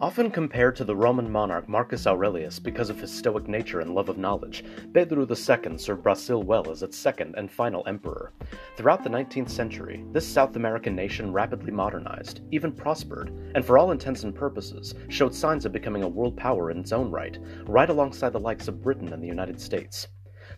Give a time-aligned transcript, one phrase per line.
[0.00, 4.08] Often compared to the Roman monarch Marcus Aurelius because of his stoic nature and love
[4.08, 4.64] of knowledge,
[4.94, 8.32] Pedro II served Brazil well as its second and final emperor.
[8.78, 13.90] Throughout the 19th century, this South American nation rapidly modernized, even prospered, and for all
[13.90, 17.90] intents and purposes, showed signs of becoming a world power in its own right, right
[17.90, 20.08] alongside the likes of Britain and the United States.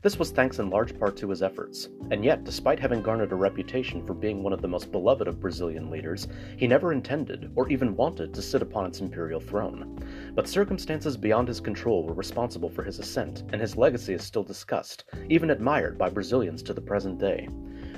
[0.02, 3.36] This was thanks in large part to his efforts, and yet, despite having garnered a
[3.36, 7.68] reputation for being one of the most beloved of Brazilian leaders, he never intended or
[7.68, 10.04] even wanted to sit upon its imperial throne.
[10.34, 14.42] But circumstances beyond his control were responsible for his ascent, and his legacy is still
[14.42, 17.48] discussed, even admired by Brazilians to the present day.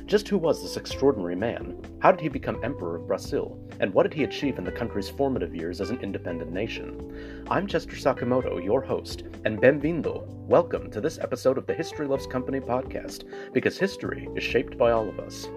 [0.07, 1.81] Just who was this extraordinary man?
[2.01, 3.59] How did he become Emperor of Brazil?
[3.81, 7.47] And what did he achieve in the country's formative years as an independent nation?
[7.49, 10.27] I'm Chester Sakamoto, your host, and benvindo.
[10.47, 14.91] Welcome to this episode of the History Loves Company podcast, because history is shaped by
[14.91, 15.49] all of us.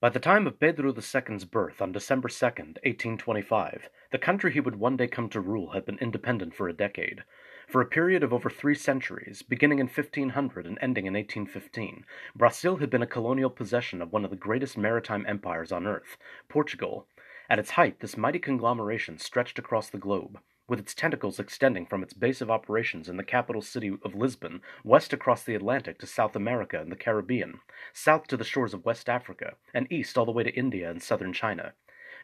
[0.00, 4.76] By the time of Pedro II's birth on December 2, 1825, the country he would
[4.76, 7.24] one day come to rule had been independent for a decade.
[7.68, 12.78] For a period of over three centuries, beginning in 1500 and ending in 1815, Brazil
[12.78, 16.16] had been a colonial possession of one of the greatest maritime empires on earth,
[16.48, 17.06] Portugal.
[17.50, 22.02] At its height, this mighty conglomeration stretched across the globe, with its tentacles extending from
[22.02, 26.06] its base of operations in the capital city of Lisbon, west across the Atlantic to
[26.06, 27.60] South America and the Caribbean,
[27.92, 31.02] south to the shores of West Africa, and east all the way to India and
[31.02, 31.74] southern China.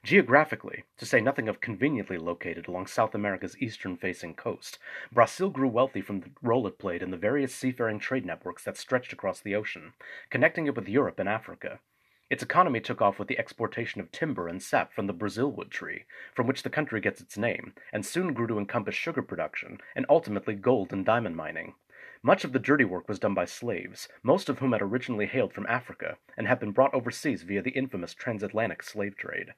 [0.05, 4.79] Geographically, to say nothing of conveniently located along South America's eastern facing coast,
[5.11, 8.77] Brazil grew wealthy from the role it played in the various seafaring trade networks that
[8.77, 9.95] stretched across the ocean,
[10.29, 11.81] connecting it with Europe and Africa.
[12.29, 16.05] Its economy took off with the exportation of timber and sap from the Brazilwood tree,
[16.35, 20.05] from which the country gets its name, and soon grew to encompass sugar production and
[20.11, 21.77] ultimately gold and diamond mining.
[22.23, 25.55] Much of the dirty work was done by slaves, most of whom had originally hailed
[25.55, 29.55] from Africa and had been brought overseas via the infamous transatlantic slave trade.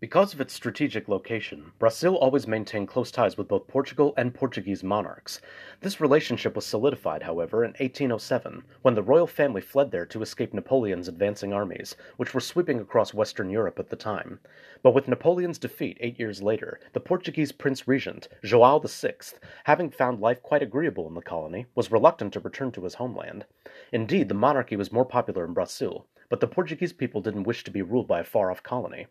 [0.00, 4.82] Because of its strategic location, Brazil always maintained close ties with both Portugal and Portuguese
[4.82, 5.42] monarchs.
[5.82, 10.54] This relationship was solidified, however, in 1807, when the royal family fled there to escape
[10.54, 14.40] Napoleon's advancing armies, which were sweeping across Western Europe at the time.
[14.82, 20.18] But with Napoleon's defeat eight years later, the Portuguese Prince Regent, João VI, having found
[20.18, 23.44] life quite agreeable in the colony, was reluctant to return to his homeland.
[23.92, 27.72] Indeed, the monarchy was more popular in Brazil, but the Portuguese people didn't wish to
[27.72, 29.08] be ruled by a far off colony.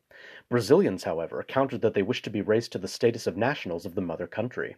[0.50, 3.94] Brazilians, however, countered that they wished to be raised to the status of nationals of
[3.94, 4.78] the mother country.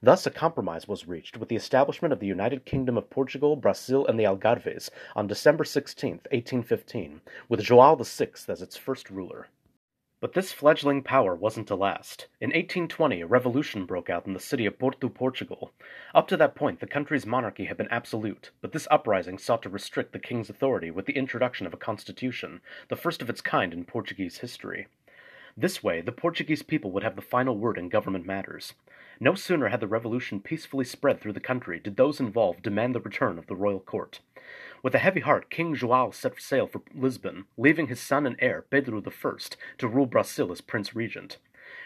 [0.00, 4.06] Thus a compromise was reached with the establishment of the United Kingdom of Portugal, Brazil,
[4.06, 9.48] and the Algarves on December 16, 1815, with João VI as its first ruler.
[10.20, 12.28] But this fledgling power wasn't to last.
[12.42, 15.72] In 1820, a revolution broke out in the city of Porto, Portugal.
[16.14, 19.70] Up to that point, the country's monarchy had been absolute, but this uprising sought to
[19.70, 23.72] restrict the king's authority with the introduction of a constitution, the first of its kind
[23.72, 24.88] in Portuguese history.
[25.56, 28.74] This way, the Portuguese people would have the final word in government matters.
[29.20, 33.00] No sooner had the revolution peacefully spread through the country did those involved demand the
[33.00, 34.20] return of the royal court.
[34.82, 38.62] With a heavy heart, King João set sail for Lisbon, leaving his son and heir,
[38.62, 39.32] Pedro I,
[39.76, 41.36] to rule Brazil as Prince Regent.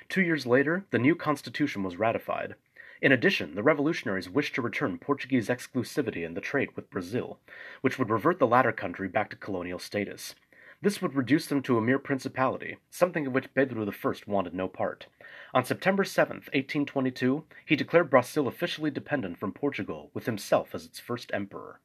[0.09, 2.55] Two years later, the new constitution was ratified.
[3.03, 7.41] In addition, the revolutionaries wished to return Portuguese exclusivity in the trade with Brazil,
[7.81, 10.37] which would revert the latter country back to colonial status.
[10.81, 14.69] This would reduce them to a mere principality, something of which Pedro I wanted no
[14.69, 15.07] part.
[15.53, 21.01] On September 7, 1822, he declared Brazil officially dependent from Portugal, with himself as its
[21.01, 21.81] first emperor.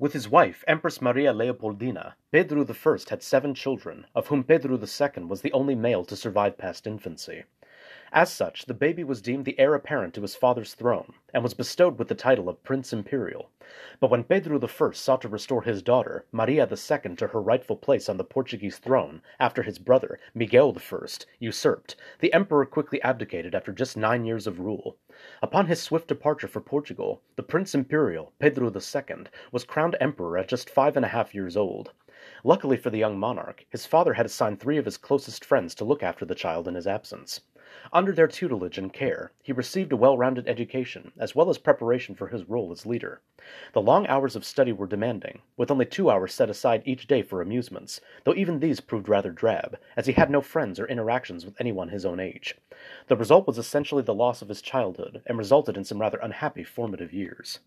[0.00, 5.24] With his wife, Empress Maria Leopoldina, Pedro I had seven children, of whom Pedro II
[5.24, 7.44] was the only male to survive past infancy.
[8.12, 11.54] As such, the baby was deemed the heir apparent to his father's throne, and was
[11.54, 13.50] bestowed with the title of Prince Imperial.
[14.00, 18.08] But when Pedro I sought to restore his daughter, Maria II, to her rightful place
[18.08, 21.06] on the Portuguese throne, after his brother, Miguel I,
[21.38, 24.96] usurped, the emperor quickly abdicated after just nine years of rule.
[25.40, 30.48] Upon his swift departure for Portugal, the Prince Imperial, Pedro II, was crowned emperor at
[30.48, 31.92] just five and a half years old.
[32.42, 35.84] Luckily for the young monarch, his father had assigned three of his closest friends to
[35.84, 37.42] look after the child in his absence.
[37.92, 42.16] Under their tutelage and care, he received a well rounded education, as well as preparation
[42.16, 43.20] for his role as leader.
[43.74, 47.22] The long hours of study were demanding, with only two hours set aside each day
[47.22, 51.44] for amusements, though even these proved rather drab, as he had no friends or interactions
[51.44, 52.56] with anyone his own age.
[53.06, 56.64] The result was essentially the loss of his childhood, and resulted in some rather unhappy
[56.64, 57.60] formative years.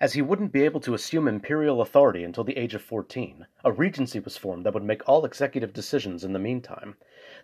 [0.00, 3.72] As he wouldn't be able to assume imperial authority until the age of 14, a
[3.72, 6.96] regency was formed that would make all executive decisions in the meantime.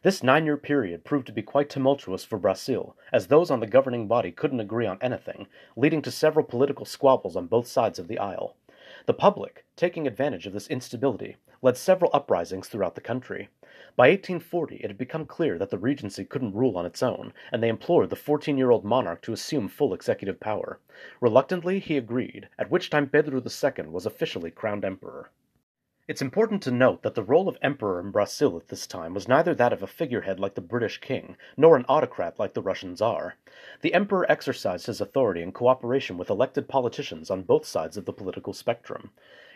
[0.04, 3.66] This nine year period proved to be quite tumultuous for Brazil, as those on the
[3.66, 5.46] governing body couldn't agree on anything,
[5.76, 8.54] leading to several political squabbles on both sides of the aisle.
[9.06, 13.48] The public, taking advantage of this instability, led several uprisings throughout the country.
[13.96, 17.62] By 1840 it had become clear that the regency couldn't rule on its own, and
[17.62, 20.80] they implored the 14 year old monarch to assume full executive power.
[21.22, 25.30] Reluctantly, he agreed, at which time Pedro II was officially crowned emperor.
[26.06, 29.26] It's important to note that the role of emperor in Brazil at this time was
[29.26, 32.94] neither that of a figurehead like the British king, nor an autocrat like the Russian
[32.94, 33.36] czar.
[33.80, 38.12] The emperor exercised his authority in cooperation with elected politicians on both sides of the
[38.12, 39.12] political spectrum.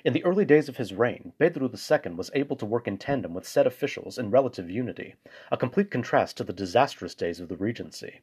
[0.06, 3.34] In the early days of his reign, Pedro II was able to work in tandem
[3.34, 5.16] with said officials in relative unity,
[5.52, 8.22] a complete contrast to the disastrous days of the Regency.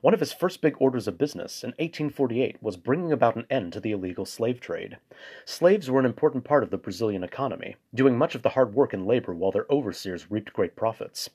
[0.00, 3.72] One of his first big orders of business, in 1848, was bringing about an end
[3.72, 4.98] to the illegal slave trade.
[5.44, 8.92] Slaves were an important part of the Brazilian economy, doing much of the hard work
[8.92, 11.30] and labor while their overseers reaped great profits.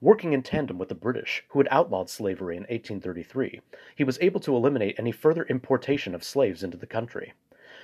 [0.00, 3.60] Working in tandem with the British, who had outlawed slavery in 1833,
[3.94, 7.34] he was able to eliminate any further importation of slaves into the country.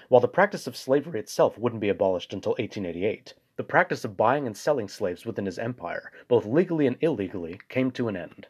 [0.09, 4.49] While the practice of slavery itself wouldn't be abolished until 1888, the practice of buying
[4.49, 8.49] and selling slaves within his empire, both legally and illegally, came to an end.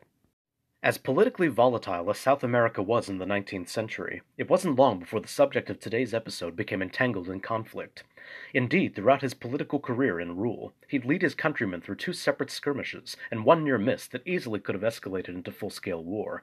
[0.85, 5.19] As politically volatile as South America was in the 19th century, it wasn't long before
[5.19, 8.05] the subject of today's episode became entangled in conflict.
[8.53, 13.17] Indeed, throughout his political career and rule, he'd lead his countrymen through two separate skirmishes
[13.31, 16.43] and one near miss that easily could have escalated into full scale war.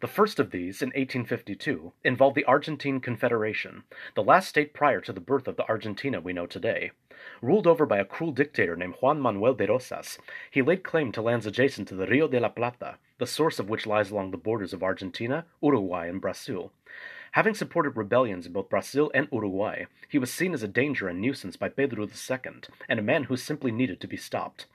[0.00, 3.82] The first of these, in 1852, involved the Argentine Confederation,
[4.14, 6.92] the last state prior to the birth of the Argentina we know today.
[7.42, 10.18] Ruled over by a cruel dictator named Juan Manuel de Rosas,
[10.50, 13.68] he laid claim to lands adjacent to the Rio de la Plata, the source of
[13.68, 16.72] which lies along the borders of Argentina, Uruguay, and Brazil.
[17.32, 21.20] Having supported rebellions in both Brazil and Uruguay, he was seen as a danger and
[21.20, 22.38] nuisance by Pedro II,
[22.88, 24.66] and a man who simply needed to be stopped.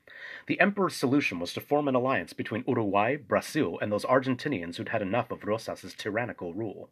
[0.48, 4.90] The emperor's solution was to form an alliance between Uruguay, Brazil, and those Argentinians who'd
[4.90, 6.90] had enough of Rosas's tyrannical rule.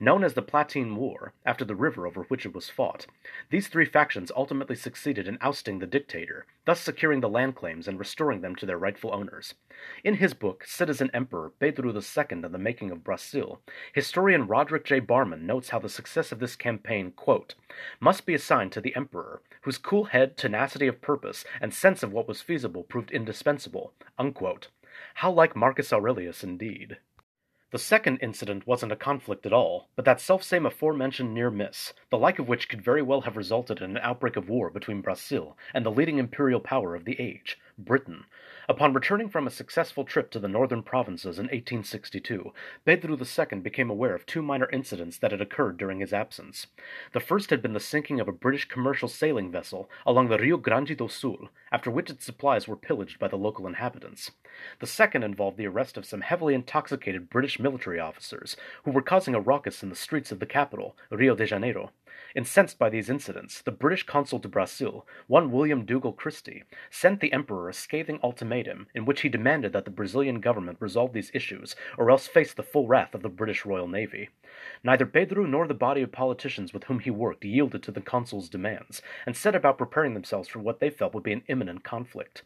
[0.00, 3.06] Known as the Platine War, after the river over which it was fought,
[3.50, 7.98] these three factions ultimately succeeded in ousting the dictator, thus securing the land claims and
[7.98, 9.54] restoring them to their rightful owners.
[10.04, 13.60] In his book, Citizen Emperor Pedro II and the Making of Brazil,
[13.92, 15.00] historian Roderick J.
[15.00, 17.12] Barman notes how the success of this campaign,
[18.00, 22.12] must be assigned to the emperor, whose cool head, tenacity of purpose, and sense of
[22.12, 23.92] what was feasible proved indispensable.
[25.14, 26.98] How like Marcus Aurelius indeed.
[27.72, 32.18] The second incident wasn't a conflict at all, but that selfsame aforementioned near miss, the
[32.18, 35.56] like of which could very well have resulted in an outbreak of war between Brazil
[35.72, 38.26] and the leading imperial power of the age, Britain,
[38.68, 42.52] Upon returning from a successful trip to the northern provinces in 1862,
[42.84, 46.68] Pedro II became aware of two minor incidents that had occurred during his absence.
[47.12, 50.58] The first had been the sinking of a British commercial sailing vessel along the Rio
[50.58, 54.30] Grande do Sul, after which its supplies were pillaged by the local inhabitants.
[54.78, 59.34] The second involved the arrest of some heavily intoxicated British military officers who were causing
[59.34, 61.90] a ruckus in the streets of the capital, Rio de Janeiro.
[62.34, 67.32] Incensed by these incidents, the British consul to Brazil, one William Dougal Christie, sent the
[67.32, 71.76] emperor a scathing ultimatum in which he demanded that the Brazilian government resolve these issues
[71.98, 74.30] or else face the full wrath of the British Royal Navy.
[74.82, 78.48] Neither Pedro nor the body of politicians with whom he worked yielded to the consul's
[78.48, 82.44] demands, and set about preparing themselves for what they felt would be an imminent conflict.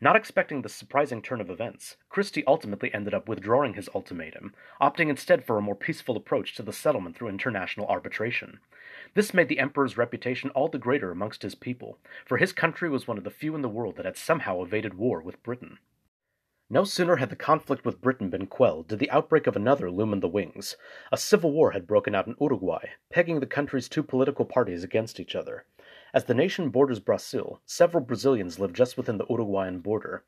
[0.00, 5.10] Not expecting this surprising turn of events, Christie ultimately ended up withdrawing his ultimatum, opting
[5.10, 8.60] instead for a more peaceful approach to the settlement through international arbitration.
[9.18, 13.08] This made the emperor's reputation all the greater amongst his people, for his country was
[13.08, 15.80] one of the few in the world that had somehow evaded war with Britain.
[16.70, 20.12] No sooner had the conflict with Britain been quelled did the outbreak of another loom
[20.12, 20.76] in the wings.
[21.10, 25.18] A civil war had broken out in Uruguay, pegging the country's two political parties against
[25.18, 25.64] each other.
[26.14, 30.22] As the nation borders Brazil, several Brazilians live just within the Uruguayan border.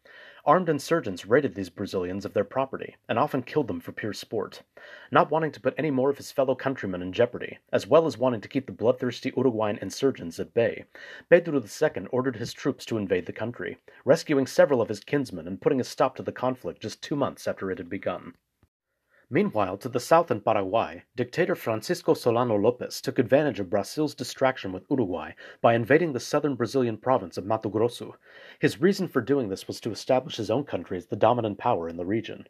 [0.51, 4.65] Armed insurgents raided these Brazilians of their property, and often killed them for pure sport.
[5.13, 8.19] Not wanting to put any more of his fellow countrymen in jeopardy, as well as
[8.19, 10.87] wanting to keep the bloodthirsty Uruguayan insurgents at bay,
[11.29, 15.61] Pedro II ordered his troops to invade the country, rescuing several of his kinsmen and
[15.61, 18.35] putting a stop to the conflict just two months after it had begun.
[19.33, 24.73] Meanwhile, to the south in Paraguay, dictator Francisco Solano Lopez took advantage of Brazil's distraction
[24.73, 28.17] with Uruguay by invading the southern Brazilian province of Mato Grosso.
[28.59, 31.89] His reason for doing this was to establish his own country as the dominant power
[31.89, 32.49] in the region.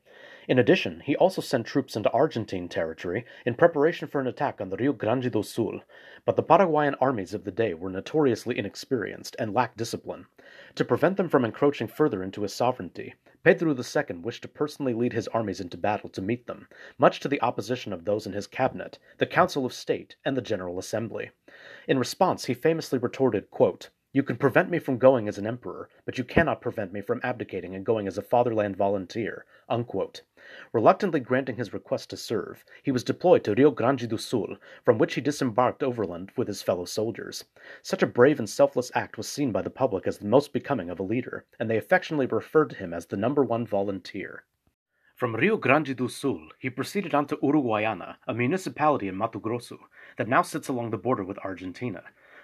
[0.49, 4.71] In addition, he also sent troops into Argentine territory in preparation for an attack on
[4.71, 5.83] the Rio Grande do Sul,
[6.25, 10.25] but the Paraguayan armies of the day were notoriously inexperienced and lacked discipline.
[10.77, 15.15] To prevent them from encroaching further into his sovereignty, Pedro II wished to personally lead
[15.15, 16.69] his armies into battle to meet them,
[16.99, 20.43] much to the opposition of those in his cabinet, the Council of State, and the
[20.43, 21.31] General Assembly.
[21.89, 23.51] In response, he famously retorted,
[24.13, 27.21] You can prevent me from going as an emperor, but you cannot prevent me from
[27.23, 29.47] abdicating and going as a fatherland volunteer.
[29.69, 30.23] Unquote.
[30.73, 34.99] Reluctantly granting his request to serve, he was deployed to Rio Grande do Sul, from
[34.99, 37.45] which he disembarked overland with his fellow soldiers.
[37.83, 40.91] Such a brave and selfless act was seen by the public as the most becoming
[40.91, 44.43] of a leader, and they affectionately referred to him as the number one volunteer.
[45.15, 49.79] From Rio Grande do Sul, he proceeded on to Uruguaiana, a municipality in Mato Grosso
[50.17, 52.03] that now sits along the border with Argentina.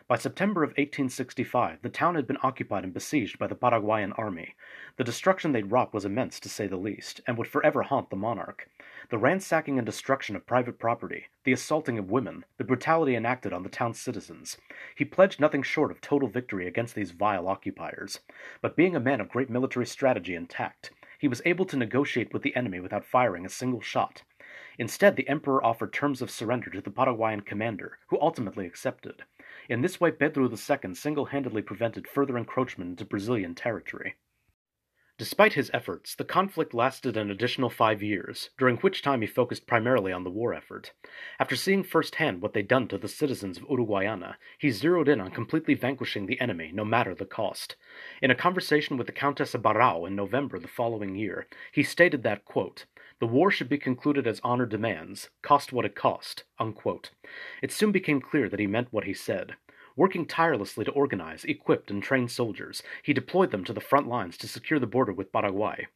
[0.09, 4.55] By September of 1865, the town had been occupied and besieged by the Paraguayan army.
[4.99, 8.17] The destruction they'd wrought was immense, to say the least, and would forever haunt the
[8.17, 8.71] monarch.
[9.11, 13.65] The ransacking and destruction of private property, the assaulting of women, the brutality enacted on
[13.65, 14.57] the town's citizens.
[14.95, 18.21] He pledged nothing short of total victory against these vile occupiers.
[18.63, 22.33] But being a man of great military strategy and tact, he was able to negotiate
[22.33, 24.23] with the enemy without firing a single shot.
[24.79, 29.25] Instead, the emperor offered terms of surrender to the Paraguayan commander, who ultimately accepted.
[29.69, 34.15] In this way, Pedro II single handedly prevented further encroachment into Brazilian territory.
[35.19, 39.67] Despite his efforts, the conflict lasted an additional five years, during which time he focused
[39.67, 40.93] primarily on the war effort.
[41.41, 45.31] After seeing firsthand what they'd done to the citizens of Uruguaiana, he zeroed in on
[45.31, 47.77] completely vanquishing the enemy, no matter the cost.
[48.21, 52.23] In a conversation with the Countess of Barral in November the following year, he stated
[52.23, 52.85] that, quote,
[53.19, 56.45] the war should be concluded as honor demands, cost what it cost.
[56.59, 57.11] Unquote.
[57.63, 59.57] It soon became clear that he meant what he said.
[59.97, 64.37] Working tirelessly to organize, equip, and train soldiers, he deployed them to the front lines
[64.39, 65.87] to secure the border with Paraguay.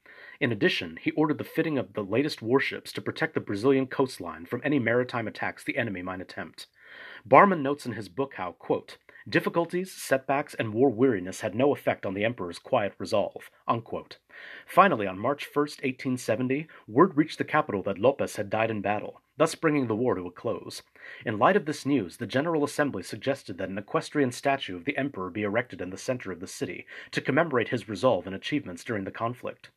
[0.40, 4.46] In addition, he ordered the fitting of the latest warships to protect the Brazilian coastline
[4.46, 6.66] from any maritime attacks the enemy might attempt.
[7.26, 8.96] Barman notes in his book how, quote,
[9.28, 13.50] Difficulties, setbacks, and war weariness had no effect on the emperor's quiet resolve.
[13.68, 14.18] Unquote.
[14.66, 19.20] Finally, on March 1, 1870, word reached the capital that Lopez had died in battle,
[19.36, 20.82] thus bringing the war to a close.
[21.26, 24.96] In light of this news, the General Assembly suggested that an equestrian statue of the
[24.96, 28.84] emperor be erected in the center of the city to commemorate his resolve and achievements
[28.84, 29.70] during the conflict.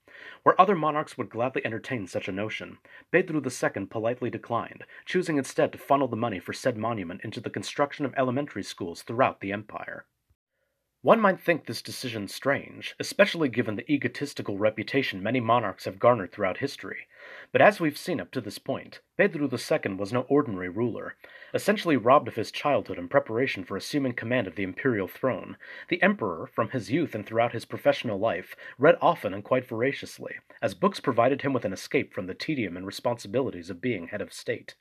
[0.44, 2.78] Where other monarchs would gladly entertain such a notion,
[3.12, 7.50] Pedro II politely declined, choosing instead to funnel the money for said monument into the
[7.50, 10.06] construction of elementary schools throughout the empire.
[11.04, 16.32] One might think this decision strange, especially given the egotistical reputation many monarchs have garnered
[16.32, 17.08] throughout history.
[17.52, 21.18] But as we've seen up to this point, Pedro II was no ordinary ruler.
[21.54, 25.58] Essentially robbed of his childhood in preparation for assuming command of the imperial throne,
[25.90, 30.36] the emperor, from his youth and throughout his professional life, read often and quite voraciously,
[30.62, 34.22] as books provided him with an escape from the tedium and responsibilities of being head
[34.22, 34.76] of state.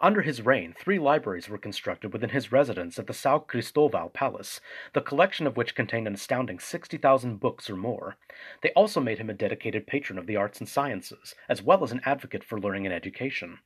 [0.00, 4.60] Under his reign, three libraries were constructed within his residence at the São Cristóvão Palace,
[4.92, 8.16] the collection of which contained an astounding 60,000 books or more.
[8.62, 11.92] They also made him a dedicated patron of the arts and sciences, as well as
[11.92, 13.60] an advocate for learning and education.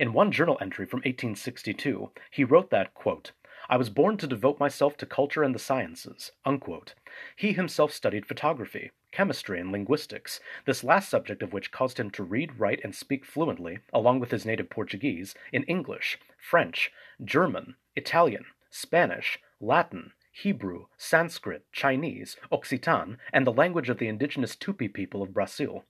[0.00, 3.32] In one journal entry from 1862, he wrote that, quote,
[3.68, 6.32] I was born to devote myself to culture and the sciences.
[6.44, 6.94] Unquote.
[7.36, 12.22] He himself studied photography, chemistry, and linguistics, this last subject of which caused him to
[12.22, 16.92] read, write, and speak fluently, along with his native Portuguese, in English, French,
[17.24, 24.92] German, Italian, Spanish, Latin, Hebrew, Sanskrit, Chinese, Occitan, and the language of the indigenous Tupi
[24.92, 25.86] people of Brazil.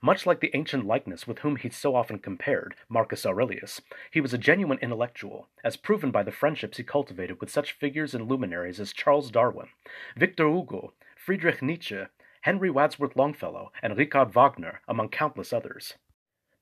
[0.00, 3.80] Much like the ancient likeness with whom he's so often compared, Marcus Aurelius,
[4.12, 8.14] he was a genuine intellectual, as proven by the friendships he cultivated with such figures
[8.14, 9.66] and luminaries as Charles Darwin,
[10.16, 12.04] Victor Hugo, Friedrich Nietzsche,
[12.48, 15.92] Henry Wadsworth Longfellow, and Richard Wagner, among countless others.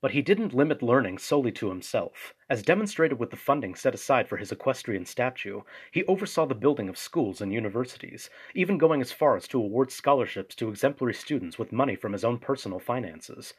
[0.01, 2.33] But he didn't limit learning solely to himself.
[2.49, 6.89] As demonstrated with the funding set aside for his equestrian statue, he oversaw the building
[6.89, 11.57] of schools and universities, even going as far as to award scholarships to exemplary students
[11.57, 13.53] with money from his own personal finances.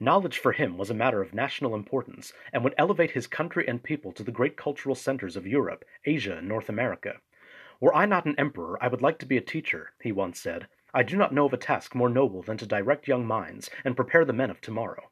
[0.00, 3.82] Knowledge for him was a matter of national importance and would elevate his country and
[3.82, 7.20] people to the great cultural centers of Europe, Asia, and North America.
[7.78, 10.66] Were I not an emperor, I would like to be a teacher, he once said.
[10.96, 13.96] I do not know of a task more noble than to direct young minds and
[13.96, 15.10] prepare the men of tomorrow.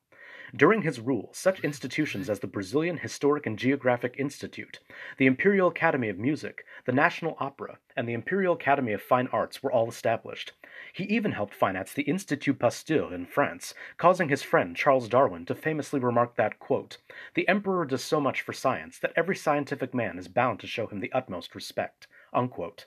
[0.55, 4.79] During his rule, such institutions as the Brazilian Historic and Geographic Institute,
[5.17, 9.61] the Imperial Academy of Music, the National Opera, and the Imperial Academy of Fine Arts
[9.61, 10.53] were all established.
[10.93, 15.55] He even helped finance the Institut Pasteur in France, causing his friend Charles Darwin to
[15.57, 16.99] famously remark that, quote,
[17.35, 20.87] The Emperor does so much for science that every scientific man is bound to show
[20.87, 22.07] him the utmost respect.
[22.33, 22.87] Unquote.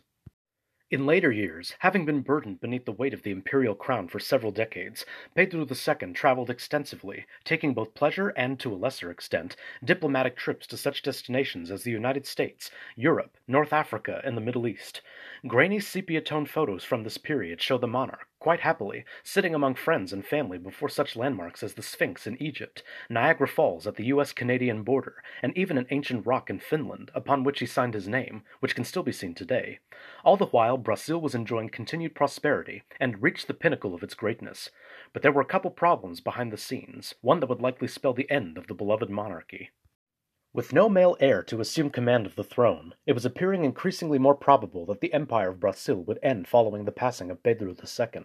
[0.96, 4.54] In later years, having been burdened beneath the weight of the imperial crown for several
[4.54, 10.66] decades, Pedro II traveled extensively, taking both pleasure and, to a lesser extent, diplomatic trips
[10.68, 15.02] to such destinations as the United States, Europe, North Africa, and the Middle East.
[15.46, 20.14] Grainy sepia tone photos from this period show the monarch, quite happily, sitting among friends
[20.14, 24.34] and family before such landmarks as the Sphinx in Egypt, Niagara Falls at the US
[24.34, 28.44] Canadian border, and even an ancient rock in Finland, upon which he signed his name,
[28.60, 29.80] which can still be seen today.
[30.24, 34.70] All the while, Brazil was enjoying continued prosperity and reached the pinnacle of its greatness.
[35.12, 38.30] But there were a couple problems behind the scenes, one that would likely spell the
[38.30, 39.72] end of the beloved monarchy.
[40.56, 44.36] With no male heir to assume command of the throne, it was appearing increasingly more
[44.36, 48.24] probable that the Empire of Brazil would end following the passing of Pedro II.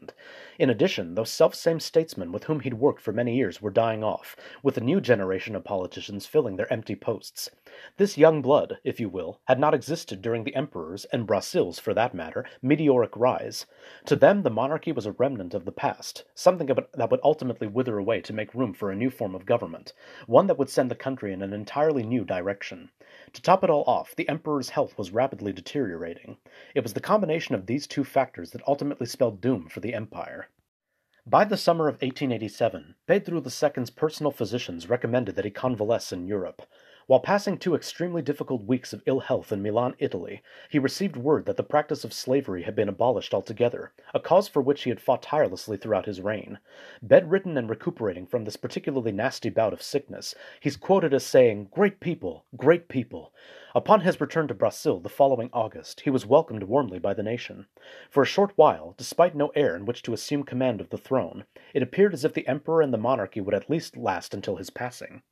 [0.56, 4.36] In addition, those self-same statesmen with whom he'd worked for many years were dying off,
[4.62, 7.50] with a new generation of politicians filling their empty posts.
[7.98, 11.94] This young blood, if you will, had not existed during the emperor's, and Brazil's for
[11.94, 13.66] that matter, meteoric rise.
[14.06, 17.98] To them the monarchy was a remnant of the past, something that would ultimately wither
[17.98, 19.92] away to make room for a new form of government,
[20.26, 22.90] one that would send the country in an entirely new direction.
[23.34, 26.38] To top it all off, the emperor's health was rapidly deteriorating.
[26.74, 30.48] It was the combination of these two factors that ultimately spelled doom for the empire.
[31.26, 36.62] By the summer of 1887, Pedro II's personal physicians recommended that he convalesce in Europe.
[37.10, 41.44] While passing two extremely difficult weeks of ill health in Milan, Italy, he received word
[41.46, 45.00] that the practice of slavery had been abolished altogether, a cause for which he had
[45.00, 46.60] fought tirelessly throughout his reign.
[47.02, 51.98] Bedridden and recuperating from this particularly nasty bout of sickness, he's quoted as saying, Great
[51.98, 53.34] people, great people.
[53.74, 57.66] Upon his return to Brazil the following August, he was welcomed warmly by the nation.
[58.08, 61.44] For a short while, despite no heir in which to assume command of the throne,
[61.74, 64.70] it appeared as if the emperor and the monarchy would at least last until his
[64.70, 65.22] passing.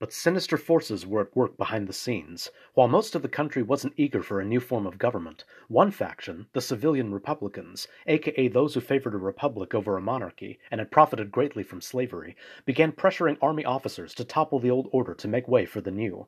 [0.00, 2.50] But sinister forces were at work behind the scenes.
[2.72, 6.46] While most of the country wasn't eager for a new form of government, one faction,
[6.54, 11.30] the civilian Republicans, aka those who favored a republic over a monarchy and had profited
[11.30, 15.66] greatly from slavery, began pressuring army officers to topple the old order to make way
[15.66, 16.26] for the new.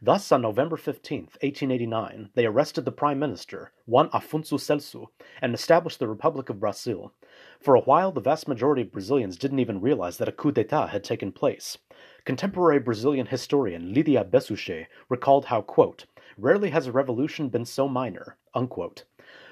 [0.00, 5.08] Thus, on November 15, 1889, they arrested the prime minister, Juan Afonso Celso,
[5.42, 7.12] and established the Republic of Brazil.
[7.60, 10.86] For a while, the vast majority of Brazilians didn't even realize that a coup d'etat
[10.86, 11.76] had taken place.
[12.30, 16.04] Contemporary Brazilian historian Lydia Besouchet recalled how, quote,
[16.38, 19.02] rarely has a revolution been so minor, unquote.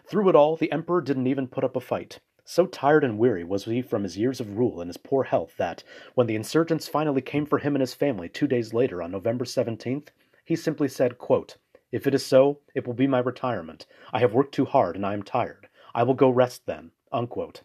[0.06, 2.20] Through it all, the emperor didn't even put up a fight.
[2.44, 5.54] So tired and weary was he from his years of rule and his poor health
[5.56, 5.82] that,
[6.14, 9.44] when the insurgents finally came for him and his family two days later on November
[9.44, 10.10] 17th,
[10.44, 11.56] he simply said, quote,
[11.90, 13.86] If it is so, it will be my retirement.
[14.12, 15.68] I have worked too hard and I am tired.
[15.96, 16.92] I will go rest then.
[17.10, 17.62] Unquote.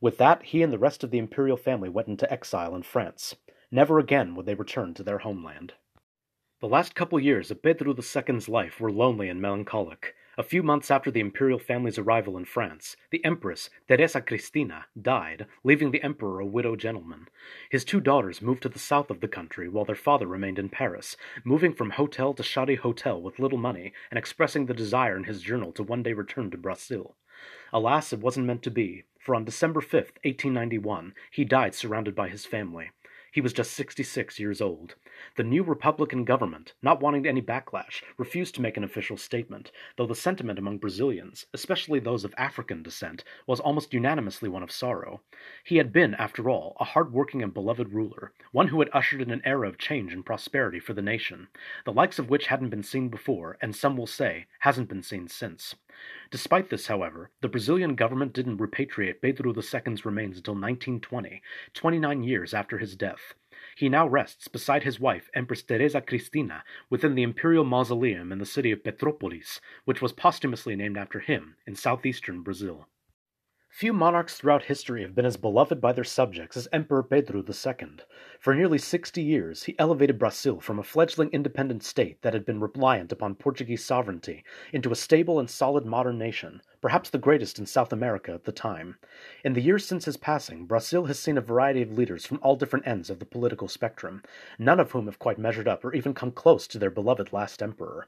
[0.00, 3.36] With that, he and the rest of the imperial family went into exile in France.
[3.70, 5.74] Never again would they return to their homeland.
[6.60, 10.14] The last couple years of Pedro II's life were lonely and melancholic.
[10.38, 15.46] A few months after the imperial family's arrival in France, the Empress, Teresa Cristina, died,
[15.64, 17.28] leaving the Emperor a widowed gentleman.
[17.70, 20.70] His two daughters moved to the south of the country while their father remained in
[20.70, 25.24] Paris, moving from hotel to shoddy hotel with little money and expressing the desire in
[25.24, 27.16] his journal to one day return to Brazil.
[27.72, 32.28] Alas, it wasn't meant to be, for on December 5, 1891, he died surrounded by
[32.28, 32.90] his family.
[33.30, 34.94] He was just 66 years old.
[35.36, 40.06] The new Republican government, not wanting any backlash, refused to make an official statement, though
[40.06, 45.20] the sentiment among Brazilians, especially those of African descent, was almost unanimously one of sorrow.
[45.64, 49.30] He had been, after all, a hard-working and beloved ruler, one who had ushered in
[49.30, 51.48] an era of change and prosperity for the nation,
[51.84, 55.28] the likes of which hadn't been seen before, and some will say, hasn't been seen
[55.28, 55.74] since.
[56.30, 61.42] Despite this, however, the Brazilian government didn't repatriate Pedro II's remains until 1920,
[61.74, 63.34] 29 years after his death.
[63.76, 68.46] He now rests beside his wife, Empress Teresa Cristina, within the imperial mausoleum in the
[68.46, 72.86] city of Petropolis, which was posthumously named after him in southeastern Brazil.
[73.70, 77.98] Few monarchs throughout history have been as beloved by their subjects as Emperor Pedro II.
[78.40, 82.60] For nearly sixty years, he elevated Brazil from a fledgling independent state that had been
[82.60, 87.66] reliant upon Portuguese sovereignty into a stable and solid modern nation, perhaps the greatest in
[87.66, 88.96] South America at the time.
[89.44, 92.56] In the years since his passing, Brazil has seen a variety of leaders from all
[92.56, 94.22] different ends of the political spectrum,
[94.58, 97.62] none of whom have quite measured up or even come close to their beloved last
[97.62, 98.06] emperor.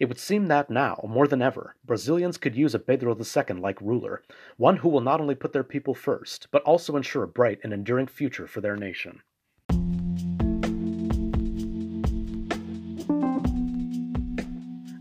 [0.00, 3.80] It would seem that now, more than ever, Brazilians could use a Pedro II like
[3.80, 4.22] ruler,
[4.56, 7.72] one who will not only put their people first, but also ensure a bright and
[7.72, 9.22] enduring future for their nation.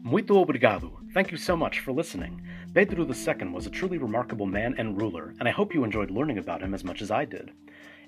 [0.08, 0.98] Muito obrigado.
[1.14, 2.42] Thank you so much for listening.
[2.78, 6.38] Pedro II was a truly remarkable man and ruler, and I hope you enjoyed learning
[6.38, 7.52] about him as much as I did.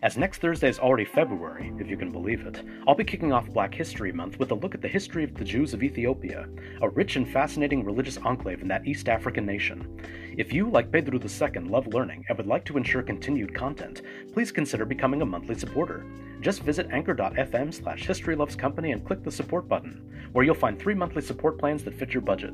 [0.03, 3.49] As next Thursday is already February, if you can believe it, I'll be kicking off
[3.49, 6.47] Black History Month with a look at the history of the Jews of Ethiopia,
[6.83, 9.99] a rich and fascinating religious enclave in that East African nation.
[10.37, 14.03] If you, like Pedro II, love learning and would like to ensure continued content,
[14.33, 16.05] please consider becoming a monthly supporter.
[16.41, 21.23] Just visit anchor.fm slash historylovescompany and click the support button, where you'll find three monthly
[21.23, 22.53] support plans that fit your budget.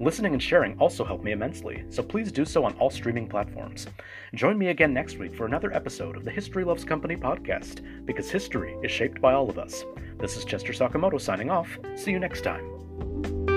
[0.00, 3.86] Listening and sharing also help me immensely, so please do so on all streaming platforms.
[4.34, 8.30] Join me again next week for another episode of the History Loves Company podcast, because
[8.30, 9.84] history is shaped by all of us.
[10.18, 11.78] This is Chester Sakamoto signing off.
[11.94, 13.53] See you next time.